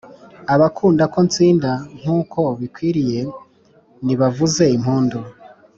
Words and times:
Abakunda 0.53 1.03
ko 1.13 1.19
ntsinda 1.27 1.71
nk’uko 1.99 2.39
bikwiriye 2.59 3.21
nibavuze 4.05 4.63
impundu 4.77 5.19